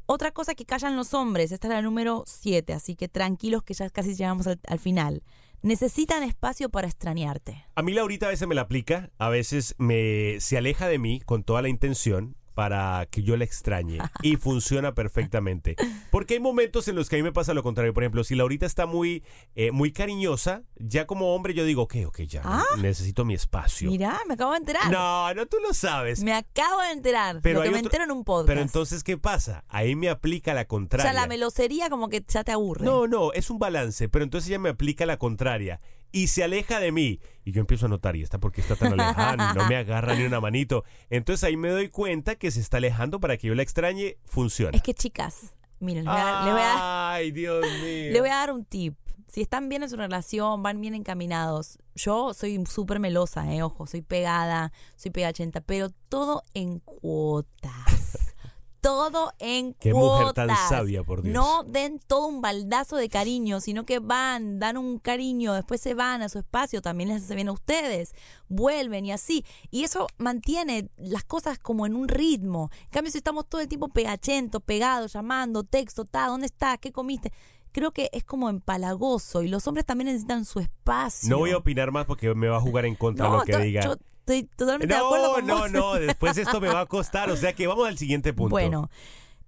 [0.05, 3.73] Otra cosa que callan los hombres, esta es la número 7, así que tranquilos que
[3.73, 5.23] ya casi llegamos al, al final.
[5.61, 7.65] Necesitan espacio para extrañarte.
[7.75, 11.19] A mí Laurita a veces me la aplica, a veces me se aleja de mí
[11.19, 15.75] con toda la intención para que yo la extrañe y funciona perfectamente.
[16.09, 17.93] Porque hay momentos en los que a mí me pasa lo contrario.
[17.93, 21.97] Por ejemplo, si Laurita está muy, eh, muy cariñosa, ya como hombre yo digo, ok,
[22.07, 22.63] ok, ya, Ah.
[22.79, 23.91] necesito mi espacio.
[23.91, 24.89] Mirá, me acabo de enterar.
[24.89, 26.23] No, no, tú lo sabes.
[26.23, 27.41] Me acabo de enterar.
[27.43, 28.47] Pero lo que me otro- entero en un podcast.
[28.47, 29.63] Pero entonces, ¿qué pasa?
[29.67, 31.11] Ahí me aplica la o contraria.
[31.11, 32.83] sea, la melosería como que ya te aburre.
[32.83, 35.79] No, no, es un balance, pero entonces ella me aplica la contraria
[36.11, 37.19] y se aleja de mí.
[37.45, 39.53] Y yo empiezo a notar, ¿y esta por qué está tan alejada?
[39.53, 40.83] No me agarra ni una manito.
[41.09, 44.75] Entonces ahí me doy cuenta que se está alejando para que yo la extrañe, funciona.
[44.75, 48.11] Es que chicas, miren, les voy a- les voy a, Ay, Dios mío.
[48.11, 48.95] Le voy a dar un tip.
[49.29, 51.79] Si están bien en su relación, van bien encaminados.
[51.95, 58.35] Yo soy súper melosa, eh, ojo, soy pegada, soy pegachenta, pero todo en cuotas.
[58.81, 60.19] Todo en Qué cuotas.
[60.19, 61.33] mujer tan sabia, por Dios.
[61.33, 65.93] No den todo un baldazo de cariño, sino que van, dan un cariño, después se
[65.93, 68.13] van a su espacio, también les hace bien a ustedes,
[68.47, 69.43] vuelven y así.
[69.71, 72.69] Y eso mantiene las cosas como en un ritmo.
[72.85, 76.77] En cambio, si estamos todo el tiempo pegachentos, pegados, llamando, texto, ta, ¿dónde estás?
[76.79, 77.31] ¿Qué comiste?
[77.71, 81.29] Creo que es como empalagoso y los hombres también necesitan su espacio.
[81.29, 83.57] No voy a opinar más porque me va a jugar en contra No, lo que
[83.57, 83.81] diga.
[83.83, 83.95] yo
[84.27, 85.71] estoy totalmente de acuerdo No, con no, vos.
[85.71, 87.29] no, después esto me va a costar.
[87.29, 88.49] O sea que vamos al siguiente punto.
[88.51, 88.89] Bueno,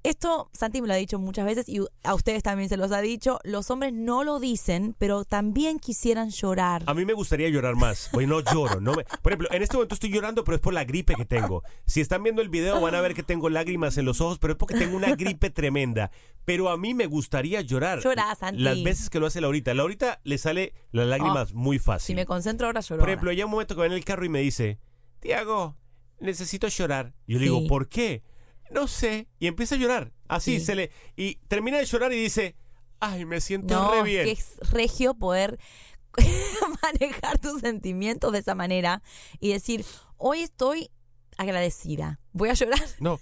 [0.04, 3.02] esto Santi me lo ha dicho muchas veces y a ustedes también se los ha
[3.02, 3.40] dicho.
[3.44, 6.84] Los hombres no lo dicen, pero también quisieran llorar.
[6.86, 8.10] A mí me gustaría llorar más.
[8.14, 8.80] Bueno, no lloro.
[8.82, 11.26] No me- Por ejemplo, en este momento estoy llorando, pero es por la gripe que
[11.26, 11.64] tengo.
[11.86, 14.54] Si están viendo el video van a ver que tengo lágrimas en los ojos, pero
[14.54, 16.12] es porque tengo una gripe tremenda.
[16.46, 18.00] Pero a mí me gustaría llorar.
[18.02, 18.62] Llorá, Santi.
[18.62, 19.74] Las veces que lo hace Laurita.
[19.74, 22.16] Laurita le sale las lágrimas muy Si fácil.
[22.16, 23.02] me concentro ahora lloro.
[23.02, 24.80] Por ejemplo, hay un momento que va en el carro y me dice,
[25.20, 25.76] Tiago,
[26.20, 27.14] necesito llorar.
[27.28, 27.68] Yo le digo.
[27.68, 28.24] ¿por qué?
[28.72, 29.28] No sé.
[29.40, 30.12] Y empieza a llorar.
[30.28, 30.66] Así Sí.
[30.66, 30.92] se le...
[31.16, 32.56] Y termina de llorar y dice,
[33.00, 34.26] ay, me siento no, re bien.
[34.26, 35.60] que es regio poder
[36.84, 39.02] manejar tus sentimientos de esa manera
[39.40, 39.86] y decir,
[40.18, 40.90] hoy estoy
[41.38, 42.20] agradecida.
[42.34, 42.80] Voy a llorar.
[43.00, 43.20] No,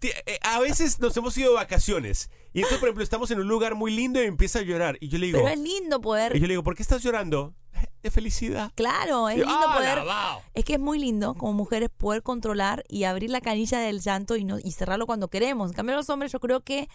[0.00, 3.48] eh, a veces nos hemos ido de vacaciones y entonces, por ejemplo, estamos en un
[3.48, 6.34] lugar muy lindo y empieza a llorar y yo le digo, Pero es lindo poder
[6.36, 7.54] y yo le digo, ¿por qué estás llorando?
[7.74, 8.70] "Eh, De felicidad.
[8.74, 9.96] Claro, es lindo "Ah, poder.
[9.98, 10.42] lavao".
[10.54, 14.36] Es que es muy lindo como mujeres poder controlar y abrir la canilla del llanto
[14.36, 15.70] y no y cerrarlo cuando queremos.
[15.70, 16.88] En cambio, los hombres, yo creo que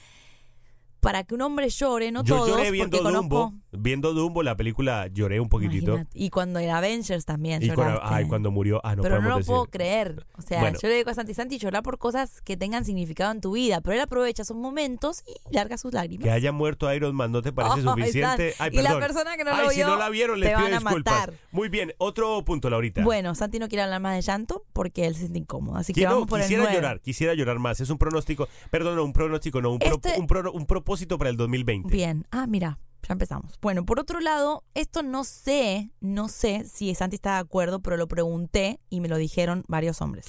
[0.99, 3.66] para que un hombre llore, no yo todos, lloré viendo porque Dumbo, conozco.
[3.77, 5.91] Viendo Dumbo, la película, lloré un poquitito.
[5.91, 6.09] Imagínate.
[6.19, 7.99] Y cuando en Avengers también Y lloraste.
[8.03, 9.47] ay, cuando murió, ah, no pero no lo decir.
[9.51, 10.25] puedo creer.
[10.37, 10.77] O sea, Bueno.
[10.81, 13.81] yo le digo a Santi Santi llorar por cosas que tengan significado en tu vida,
[13.81, 16.23] pero él aprovecha esos momentos y larga sus lágrimas.
[16.23, 18.53] Que haya muerto Iron Man no te parece Ay, suficiente.
[18.59, 18.99] Ay, y la perdón.
[19.01, 20.79] persona que no Ay, lo si vio, no la vieron, les te pido van a
[20.79, 21.13] disculpas.
[21.13, 21.33] matar.
[21.51, 23.03] Muy bien, otro punto, Laurita.
[23.03, 25.77] Bueno, Santi no quiere hablar más de llanto porque él se siente incómodo.
[25.77, 26.75] Así que vamos por el quisiera nueve.
[26.75, 27.79] llorar, quisiera llorar más.
[27.79, 31.17] Es un pronóstico, perdón, no, un pronóstico, no, un, pro- Este- un, pro- un propósito
[31.17, 31.89] para el 2020.
[31.93, 32.25] Bien.
[32.31, 33.57] Ah, mira, ya empezamos.
[33.61, 37.97] Bueno, por otro lado, esto no sé, no sé si Santi está de acuerdo, pero
[37.97, 40.25] lo pregunté y me lo dijeron varios hombres.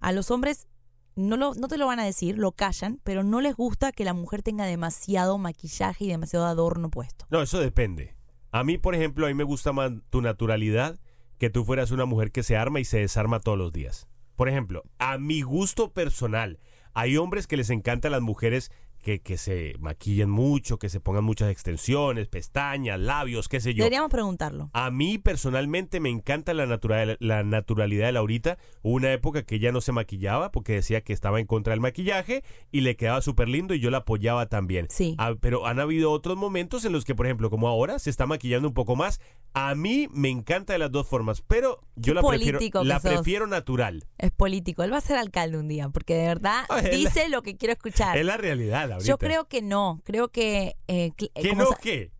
[0.00, 0.68] A los hombres
[1.16, 4.04] no, lo, no te lo van a decir, lo callan, pero no les gusta que
[4.04, 7.26] la mujer tenga demasiado maquillaje y demasiado adorno puesto.
[7.30, 8.16] No, eso depende.
[8.52, 10.98] A mí, por ejemplo, a mí me gusta más tu naturalidad
[11.38, 14.08] que tú fueras una mujer que se arma y se desarma todos los días.
[14.36, 16.60] Por ejemplo, a mi gusto personal,
[16.92, 21.24] hay hombres que les encantan las mujeres que, que se maquillen mucho, que se pongan
[21.24, 23.84] muchas extensiones, pestañas, labios, qué sé yo.
[23.84, 24.70] Deberíamos preguntarlo.
[24.72, 28.58] A mí personalmente me encanta la, natural, la naturalidad de Laurita.
[28.82, 31.80] Hubo una época que ella no se maquillaba porque decía que estaba en contra del
[31.80, 34.86] maquillaje y le quedaba súper lindo y yo la apoyaba también.
[34.90, 35.14] Sí.
[35.18, 38.26] Ah, pero han habido otros momentos en los que, por ejemplo, como ahora, se está
[38.26, 39.20] maquillando un poco más.
[39.52, 43.10] A mí me encanta de las dos formas, pero yo la prefiero, la sos.
[43.12, 44.06] prefiero natural.
[44.18, 44.82] Es político.
[44.82, 47.72] Él va a ser alcalde un día, porque de verdad la- dice lo que quiero
[47.72, 48.18] escuchar.
[48.18, 49.08] Es la realidad, Laurita.
[49.08, 50.00] Yo creo que no.
[50.04, 50.76] Creo que.
[50.88, 52.10] Eh, eh, ¿Que no qué?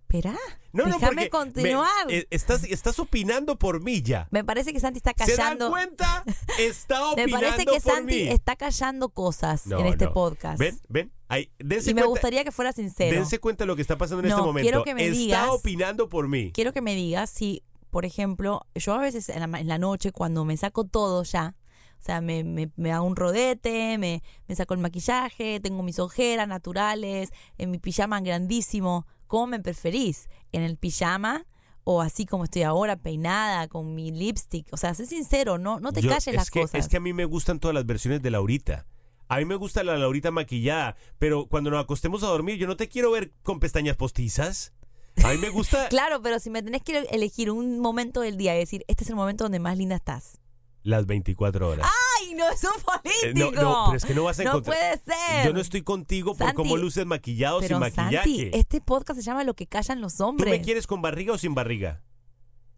[0.00, 0.36] Espera.
[0.72, 1.88] No, no, déjame me- continuar.
[2.08, 4.26] eh, estás, estás opinando por mí ya.
[4.30, 5.70] Me parece que Santi está ¿Se dan callando.
[5.70, 6.24] cuenta?
[6.58, 8.28] Está Me opinando parece que por Santi mí.
[8.28, 10.12] está callando cosas No, en este no.
[10.12, 10.58] podcast.
[10.58, 11.12] Ven, ven.
[11.58, 13.16] Dense y me cuenta- gustaría que fuera sincero.
[13.16, 14.64] Dense cuenta de lo que está pasando en No, este momento.
[14.64, 16.50] quiero que me está digas- opinando por mí.
[16.52, 17.62] Quiero que me digas si,
[17.94, 21.54] por ejemplo, yo a veces en la, en la noche, cuando me saco todo ya,
[22.00, 26.00] o sea, me, me, me hago un rodete, me, me saco el maquillaje, tengo mis
[26.00, 30.28] ojeras naturales, en mi pijama grandísimo, ¿cómo me preferís?
[30.50, 31.46] ¿En el pijama?
[31.84, 34.66] O así como estoy ahora, peinada, con mi lipstick.
[34.72, 36.80] O sea, sé sincero, no, no te Yo- calles es las que, cosas.
[36.80, 38.88] Es que a mí me gustan todas las versiones de Laurita.
[39.28, 42.76] A mí me gusta la Laurita maquillada, pero cuando nos acostemos a dormir, yo no
[42.76, 44.73] te quiero ver con pestañas postizas.
[45.22, 48.54] A mí me gusta Claro, pero si me tenés que elegir un momento del día
[48.56, 50.38] y decir, este es el momento donde más linda estás.
[50.82, 51.88] las 24 horas.
[52.20, 52.70] ¡Ay, no es un
[53.04, 53.52] Eh, político!
[53.54, 54.76] no, no, pero es que no vas a No encontrar.
[54.76, 55.46] puede ser.
[55.46, 58.16] Yo no estoy contigo por Santi, cómo luces maquillado Pero sin maquillaje.
[58.16, 60.50] Santi, este podcast se llama Lo que callan los ¿Tú hombres.
[60.50, 62.02] me quieres con barriga o sin barriga?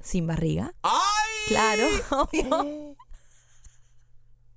[0.00, 0.72] ¿Sin barriga?
[0.82, 0.92] ¡Ay!
[1.48, 2.85] Claro, obvio.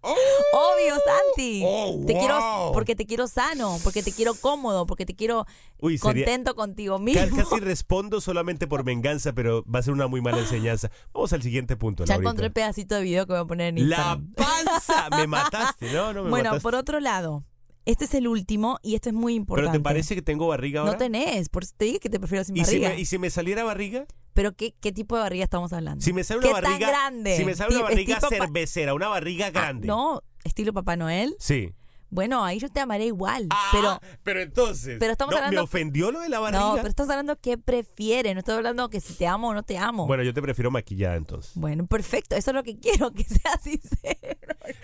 [0.01, 1.62] Obvio, Santi.
[1.65, 5.45] Oh, Te quiero porque te quiero sano, porque te quiero cómodo, porque te quiero
[5.79, 7.35] Uy, sería- contento contigo mismo.
[7.35, 10.89] Casi respondo solamente por venganza, pero va a ser una muy mala enseñanza.
[11.13, 12.05] Vamos al siguiente punto.
[12.05, 12.29] Ya Laurita.
[12.29, 14.33] encontré el pedacito de video que voy a poner en La Instagram.
[14.35, 15.09] panza.
[15.17, 15.91] Me mataste.
[15.93, 16.63] No, no me bueno, mataste.
[16.63, 17.43] por otro lado,
[17.91, 19.71] este es el último y este es muy importante.
[19.71, 20.93] ¿Pero te parece que tengo barriga ahora?
[20.93, 22.89] No tenés, por eso te dije que te prefiero sin ¿Y si, barriga.
[22.89, 24.06] me, ¿Y si me saliera barriga?
[24.34, 26.04] Pero ¿qué, ¿qué tipo de barriga estamos hablando?
[26.04, 26.80] Si me sale ¿Qué una barriga.
[26.80, 27.38] tan grande?
[27.38, 29.88] Si me sale una barriga cervecera, una barriga Ah, grande.
[29.88, 31.36] no, estilo Papá Noel.
[31.39, 31.73] Sí.
[32.11, 33.47] Bueno, ahí yo te amaré igual.
[33.51, 34.97] Ah, pero pero entonces.
[34.99, 36.59] pero estamos no, hablando- ¿Me ofendió lo de la barriga?
[36.63, 38.33] no, pero estamos hablando qué prefieres.
[38.33, 40.07] No estoy hablando que si te amo o no te amo.
[40.07, 41.51] Bueno, yo te prefiero maquillada entonces.
[41.55, 42.35] Bueno, perfecto.
[42.35, 44.37] Eso es lo que quiero, que sea sincero.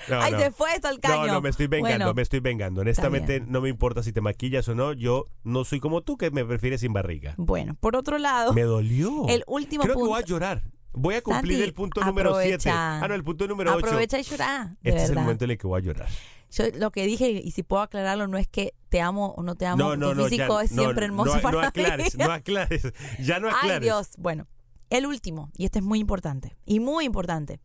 [0.09, 0.39] No, Ay, no.
[0.39, 1.27] se fue esto al caño.
[1.27, 2.81] No, no, me estoy vengando, Bueno, me estoy vengando.
[2.81, 4.93] Honestamente, no me importa si te maquillas o no.
[4.93, 7.33] Yo no soy como tú, que me prefieres sin barriga.
[7.37, 9.25] Bueno, por otro lado, Me dolió.
[9.29, 10.05] el último Creo punto.
[10.07, 10.63] que voy a llorar.
[10.97, 12.53] Voy a cumplir Santi, el punto número 7.
[12.69, 13.03] aprovecha.
[13.03, 13.85] Ah, no, el punto número 8.
[13.85, 16.07] Aprovecha y llora, de Este es el momento en el que voy a llorar.
[16.51, 19.55] Yo lo que dije, y si puedo aclararlo, no es que te amo o no
[19.55, 19.77] te amo.
[19.77, 20.25] no, no, tu no.
[20.25, 22.23] físico ya, es no, siempre no, hermoso no, para no aclares, mí.
[22.23, 22.83] no aclares.
[23.19, 23.71] Ya no aclares.
[23.73, 24.09] Ay, Dios.
[24.17, 24.47] Bueno,
[24.89, 27.59] el último, y este es muy importante, y muy importante.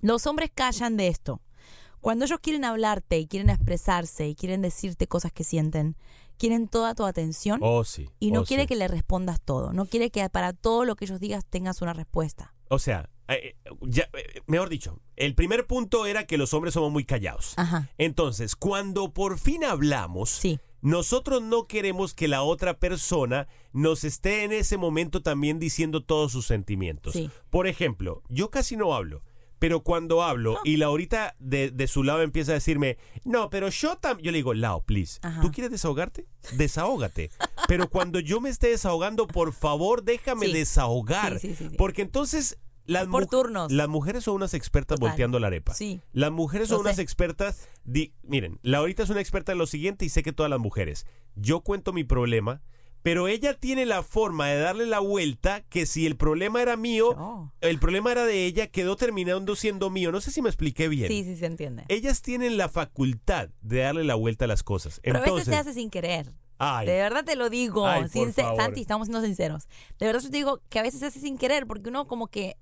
[0.00, 1.40] Los hombres callan de esto.
[2.00, 5.96] Cuando ellos quieren hablarte y quieren expresarse y quieren decirte cosas que sienten,
[6.36, 8.10] quieren toda tu atención Oh, sí.
[8.20, 8.66] y no oh, quiere sí.
[8.66, 9.72] que le respondas todo.
[9.72, 12.52] No quiere que para todo lo que ellos digas tengas una respuesta.
[12.68, 16.74] O sea, eh, eh, ya, eh, mejor dicho, el primer punto era que los hombres
[16.74, 17.54] somos muy callados.
[17.56, 17.90] Ajá.
[17.98, 20.58] Entonces, cuando por fin hablamos, Sí.
[20.82, 26.32] nosotros no queremos que la otra persona nos esté en ese momento también diciendo todos
[26.32, 27.14] sus sentimientos.
[27.14, 27.30] Sí.
[27.50, 29.22] Por ejemplo, yo casi no hablo.
[29.60, 33.96] Pero cuando hablo y Laurita de, de su lado empieza a decirme, no, pero yo
[33.96, 35.40] también, yo le digo, Lau, please, Ajá.
[35.40, 36.26] ¿tú quieres desahogarte?
[36.52, 37.30] Desahógate.
[37.66, 40.52] pero cuando yo me esté desahogando, por favor, déjame Sí.
[40.52, 41.40] desahogar.
[41.78, 43.70] Porque entonces las, por turnos.
[43.72, 45.10] las mujeres son unas expertas Total.
[45.10, 45.74] volteando la arepa.
[45.74, 46.00] Sí.
[46.12, 47.02] Las mujeres Lo son unas sé.
[47.02, 47.68] expertas.
[47.84, 51.06] di- miren, Laurita es una experta en lo siguiente y sé que todas las mujeres.
[51.34, 52.62] Yo cuento mi problema,
[53.02, 57.50] pero ella tiene la forma de darle la vuelta que si el problema era mío,
[57.60, 60.10] el problema era de ella, quedó terminando siendo mío.
[60.12, 61.08] No sé si me expliqué bien.
[61.08, 61.84] Sí, sí se entiende.
[61.88, 65.00] Ellas tienen la facultad de darle la vuelta a las cosas.
[65.02, 66.32] Pero a veces Entonces, se hace sin querer.
[66.56, 67.86] ay, De verdad te lo digo.
[67.86, 68.62] Ay, por Sincer- favor.
[68.62, 69.68] Santi, estamos siendo sinceros.
[69.98, 72.28] De verdad yo te digo que a veces se hace sin querer porque uno como
[72.28, 72.56] que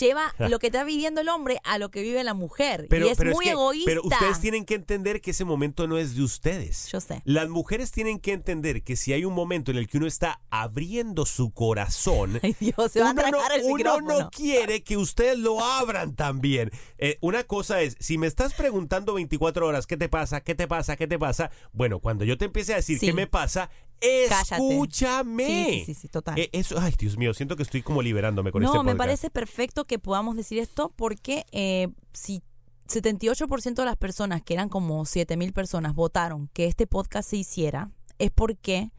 [0.00, 2.88] lleva lo que está viviendo el hombre a lo que vive la mujer.
[2.90, 3.90] y es muy que- egoísta.
[3.90, 6.88] Pero ustedes tienen que entender que ese momento no es de ustedes.
[6.92, 7.22] Yo sé.
[7.24, 10.40] Las mujeres tienen que entender que si hay un momento en el que uno está
[10.50, 14.82] abriendo su corazón, Ay, Dios, se va a uno, no, tragar el uno no quiere
[14.84, 16.70] que ustedes lo abran también.
[16.98, 20.40] Eh, una cosa es, si me estás preguntando 24 horas, ¿qué te pasa?
[20.42, 20.96] ¿Qué te pasa?
[20.96, 21.50] ¿Qué te pasa?
[21.72, 23.06] Bueno, cuando yo te empiece a decir Sí.
[23.06, 23.70] qué me pasa.
[24.00, 25.46] Escúchame.
[25.46, 26.38] Sí, sí, sí, total.
[26.38, 28.98] Eh, eso, ay, Dios mío, siento que estoy como liberándome con no, este me podcast.
[28.98, 32.42] parece perfecto que podamos decir esto porque eh, si
[32.88, 37.90] 78% de las personas, que eran como 7.000 personas, votaron que este podcast se hiciera,
[38.18, 38.90] es porque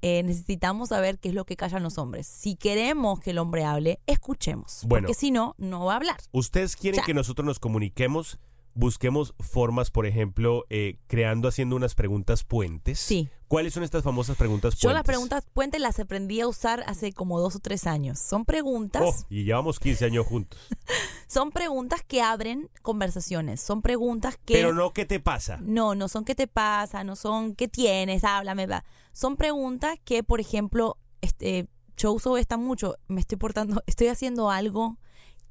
[0.00, 2.26] eh, necesitamos saber qué es lo que callan los hombres.
[2.26, 4.80] Si queremos que el hombre hable, escuchemos.
[4.86, 5.06] Bueno.
[5.06, 6.16] porque si no, no va a hablar.
[6.32, 8.38] ¿Ustedes quieren que nosotros nos comuniquemos?
[8.74, 12.98] Busquemos formas, por ejemplo, eh, creando, haciendo unas preguntas puentes.
[12.98, 13.28] Sí.
[13.46, 14.94] ¿Cuáles son estas famosas preguntas Yo puentes?
[14.94, 18.18] las preguntas puentes las aprendí a usar hace como dos o tres años.
[18.18, 20.58] Son preguntas, Oh, y llevamos 15 años juntos.
[21.28, 23.60] son preguntas que abren conversaciones.
[23.60, 25.58] Son preguntas que Pero no, ¿qué te pasa?
[25.62, 28.66] No, no son qué te pasa, no son qué tienes, háblame.
[28.66, 28.84] bla.
[29.12, 34.50] Son preguntas que, por ejemplo, este, yo uso esta mucho, me estoy portando, estoy haciendo
[34.50, 34.98] algo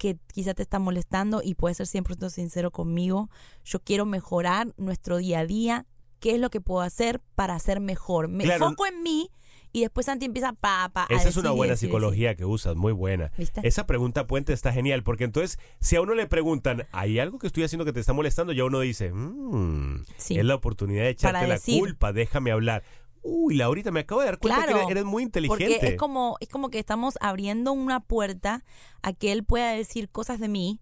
[0.03, 3.29] que quizá te está molestando y puedes ser 100% sincero conmigo.
[3.63, 5.85] Yo quiero mejorar nuestro día a día.
[6.19, 8.27] ¿Qué es lo que puedo hacer para ser mejor?
[8.27, 8.67] Me Claro.
[8.71, 9.29] foco en mí
[9.71, 12.75] y después Santi empieza pa, pa, a Esa es una buena decir psicología que usas,
[12.75, 13.31] muy buena.
[13.37, 13.65] ¿Viste?
[13.65, 17.47] Esa pregunta puente está genial, porque entonces, si a uno le preguntan, ¿hay algo que
[17.47, 18.51] estoy haciendo que te está molestando?
[18.51, 20.37] Ya uno dice, "Mm, Sí.
[20.37, 22.83] es la oportunidad de echarte la culpa, déjame hablar.
[23.23, 25.65] Uy, Laurita, me acabo de dar cuenta Claro, que eres, eres muy inteligente.
[25.65, 28.63] Porque es como, es como que estamos abriendo una puerta
[29.01, 30.81] a que él pueda decir cosas de mí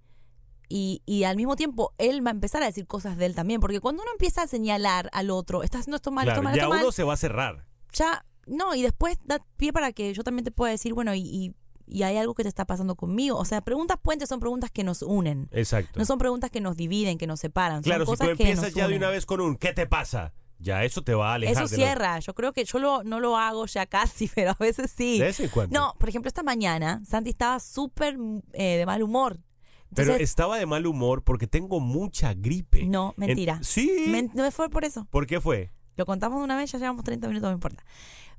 [0.67, 3.60] y, y al mismo tiempo él va a empezar a decir cosas de él también.
[3.60, 6.56] Porque cuando uno empieza a señalar al otro, estás haciendo esto mal, Claro, esto mal,
[6.56, 7.65] ya esto mal, uno se va a cerrar.
[7.93, 11.19] ya, no, y después da pie para que yo también te pueda decir, bueno, y,
[11.21, 11.54] y,
[11.86, 13.38] y hay algo que te está pasando conmigo.
[13.38, 15.47] O sea, preguntas puentes son preguntas que nos unen.
[15.51, 15.99] Exacto.
[15.99, 17.84] No son preguntas que nos dividen, que nos separan.
[17.84, 19.86] Claro, son si tú que empiezas nos ya de una vez con un ¿qué te
[19.86, 20.34] pasa?
[20.62, 22.19] Ya eso te va a alejar Eso lo- cierra.
[22.19, 25.19] Yo creo que yo lo, no lo hago ya casi, pero a veces sí.
[25.19, 25.80] De en cuando.
[25.80, 28.17] No, por ejemplo, esta mañana Santi estaba súper
[28.54, 29.39] eh, de mal humor.
[29.93, 32.86] Pero estaba de mal humor porque tengo mucha gripe.
[32.86, 33.60] no, En- mentira.
[33.62, 34.06] sí.
[34.08, 35.06] Men- no fue por eso.
[35.10, 35.71] ¿Por qué fue?
[35.97, 37.84] Lo contamos de una vez, ya llevamos 30 minutos, no importa.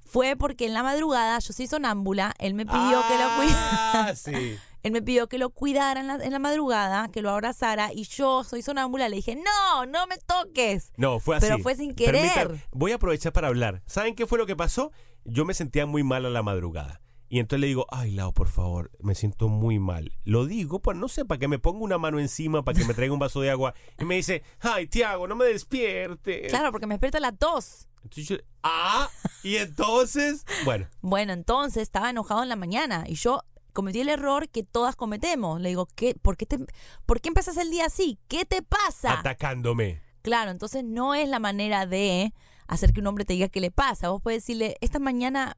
[0.04, 3.92] Fue porque en la madrugada yo soy sonámbula, él me pidió que lo cuidara.
[3.92, 4.56] Ah, sí.
[4.82, 8.04] Él me pidió que lo cuidara en la, en la madrugada, que lo abrazara, y
[8.04, 10.92] yo soy sonámbula, le dije, no, no me toques.
[10.96, 11.46] No, fue así.
[11.46, 12.66] Pero fue sin querer.
[12.72, 13.82] Voy a aprovechar para hablar.
[13.86, 14.92] ¿Saben qué fue lo que pasó?
[15.24, 17.00] Yo me sentía muy mal a la madrugada.
[17.28, 20.12] Y entonces le digo, ay, Lau, por favor, me siento muy mal.
[20.22, 22.92] Lo digo, pues no sé, para que me ponga una mano encima, para que me
[22.92, 23.72] traiga un vaso de agua.
[23.98, 26.48] Y me dice, ay, Tiago, no me despierte.
[26.48, 27.88] Claro, porque me despierta la tos.
[28.02, 29.08] Entonces yo, ah,
[29.42, 33.42] y entonces, bueno, Bueno, entonces estaba enojado en la mañana y yo
[33.72, 35.60] cometí el error que todas cometemos.
[35.60, 36.58] Le digo, ¿qué, por, qué te,
[37.06, 38.18] ¿por qué empezas el día así?
[38.28, 39.20] ¿Qué te pasa?
[39.20, 40.02] atacándome.
[40.22, 42.32] Claro, entonces no es la manera de
[42.68, 44.10] hacer que un hombre te diga qué le pasa.
[44.10, 45.56] Vos puedes decirle, esta mañana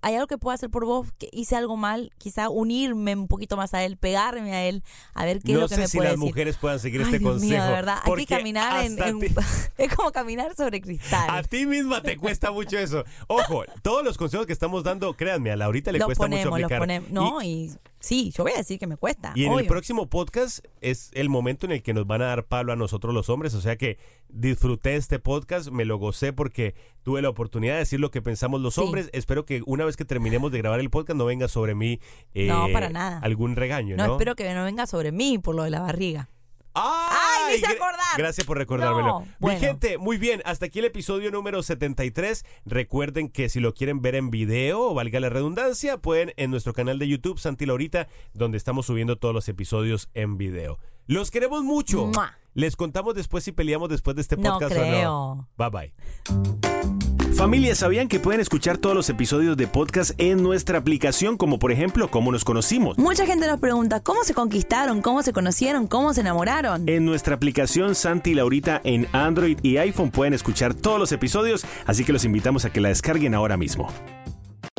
[0.00, 3.56] hay algo que puedo hacer por vos, que hice algo mal, quizá unirme un poquito
[3.56, 4.82] más a él, pegarme a él,
[5.14, 6.28] a ver qué es No lo que sé me si puede las decir.
[6.28, 7.52] mujeres puedan seguir Ay, este Dios consejo.
[7.52, 9.34] mío, de verdad, hay que caminar en, hasta en- ti-
[9.78, 11.28] es como caminar sobre cristal.
[11.30, 13.04] A ti misma te cuesta mucho eso.
[13.26, 16.58] Ojo, todos los consejos que estamos dando, créanme, a Laurita le los cuesta mucho ponemos,
[16.60, 16.78] los aplicar.
[16.80, 17.10] ponemos.
[17.10, 17.70] No, y,
[18.02, 19.32] sí, yo voy a decir que me cuesta.
[19.34, 22.44] Y en el próximo podcast es el momento en el que nos van a dar
[22.44, 23.54] palo a nosotros los hombres.
[23.54, 28.00] O sea que disfruté este podcast, me lo gocé porque tuve la oportunidad de decir
[28.00, 28.80] lo que pensamos los Sí.
[28.80, 29.08] hombres.
[29.12, 32.00] Espero que una vez que terminemos de grabar el podcast no venga sobre mí
[32.34, 33.18] eh, No, para nada.
[33.20, 34.12] algún regaño, no, ¿no?
[34.14, 36.28] espero que no venga sobre mí por lo de la barriga.
[36.74, 37.50] ¡Ay!
[37.50, 37.98] me hice gra- acordar!
[38.18, 39.24] Gracias por recordármelo.
[39.40, 40.42] No, Mi gente, muy bien.
[40.44, 42.44] Hasta aquí el episodio número 73.
[42.64, 46.98] Recuerden que si lo quieren ver en video, valga la redundancia, pueden en nuestro canal
[46.98, 50.78] de YouTube, Santi Laurita, donde estamos subiendo todos los episodios en video.
[51.06, 52.06] Los queremos mucho.
[52.06, 52.38] ¡Mua!
[52.54, 54.82] Les contamos después si peleamos después de este No podcast o no.
[54.84, 55.48] creo.
[55.56, 56.91] Bye bye.
[57.36, 61.72] Familia, ¿sabían que pueden escuchar todos los episodios de podcast en nuestra aplicación, como por
[61.72, 62.98] ejemplo, cómo nos conocimos?
[62.98, 66.88] Mucha gente nos pregunta cómo se conquistaron, cómo se conocieron, cómo se enamoraron.
[66.88, 71.64] En nuestra aplicación Santi y Laurita en Android y iPhone pueden escuchar todos los episodios,
[71.86, 73.88] así que los invitamos a que la descarguen ahora mismo.